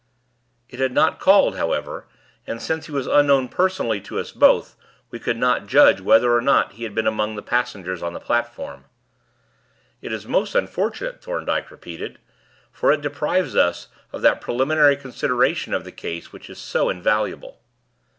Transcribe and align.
He 0.67 0.77
had 0.77 0.93
not 0.93 1.19
called, 1.19 1.57
however, 1.57 2.07
and, 2.47 2.59
since 2.59 2.87
he 2.87 2.91
was 2.91 3.05
unknown 3.05 3.49
personally 3.49 4.01
to 4.01 4.17
us 4.17 4.31
both, 4.31 4.75
we 5.11 5.19
could 5.19 5.37
not 5.37 5.67
judge 5.67 6.01
whether 6.01 6.35
or 6.35 6.41
not 6.41 6.71
he 6.71 6.85
had 6.85 6.95
been 6.95 7.05
among 7.05 7.35
the 7.35 7.43
passengers 7.43 8.01
on 8.01 8.13
the 8.13 8.19
platform. 8.19 8.85
"It 10.01 10.11
is 10.11 10.25
most 10.25 10.55
unfortunate," 10.55 11.21
Thorndyke 11.21 11.69
repeated, 11.69 12.17
"for 12.71 12.91
it 12.91 13.01
deprives 13.01 13.55
us 13.55 13.89
of 14.11 14.23
that 14.23 14.41
preliminary 14.41 14.97
consideration 14.97 15.71
of 15.71 15.83
the 15.83 15.91
case 15.91 16.33
which 16.33 16.49
is 16.49 16.57
so 16.57 16.89
invaluable." 16.89 17.59